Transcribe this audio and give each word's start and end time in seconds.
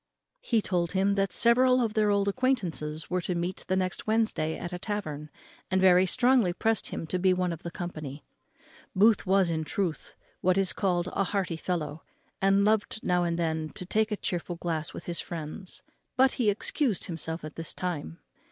He 0.39 0.63
told 0.63 0.93
him 0.93 1.13
that 1.13 1.31
several 1.31 1.79
of 1.79 1.93
their 1.93 2.09
old 2.09 2.27
acquaintance 2.27 3.07
were 3.07 3.21
to 3.21 3.35
meet 3.35 3.63
the 3.67 3.75
next 3.75 4.07
Wednesday 4.07 4.57
at 4.57 4.73
a 4.73 4.79
tavern, 4.79 5.29
and 5.69 5.79
very 5.79 6.07
strongly 6.07 6.53
pressed 6.53 6.87
him 6.87 7.05
to 7.05 7.19
be 7.19 7.35
one 7.35 7.53
of 7.53 7.61
the 7.61 7.69
company. 7.69 8.23
Booth 8.95 9.27
was, 9.27 9.51
in 9.51 9.63
truth, 9.63 10.15
what 10.39 10.57
is 10.57 10.73
called 10.73 11.07
a 11.13 11.25
hearty 11.25 11.55
fellow, 11.55 12.01
and 12.41 12.65
loved 12.65 13.01
now 13.03 13.23
and 13.23 13.37
then 13.37 13.69
to 13.75 13.85
take 13.85 14.11
a 14.11 14.17
chearful 14.17 14.55
glass 14.55 14.91
with 14.91 15.03
his 15.03 15.19
friends; 15.19 15.83
but 16.17 16.31
he 16.31 16.49
excused 16.49 17.03
himself 17.05 17.43
at 17.45 17.53
this 17.53 17.71
time. 17.71 18.17